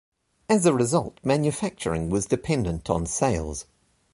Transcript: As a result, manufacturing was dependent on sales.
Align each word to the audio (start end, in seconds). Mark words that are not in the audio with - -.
As 0.49 0.65
a 0.65 0.73
result, 0.73 1.19
manufacturing 1.23 2.09
was 2.09 2.25
dependent 2.25 2.89
on 2.89 3.05
sales. 3.05 3.67